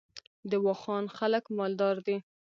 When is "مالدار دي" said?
1.57-2.17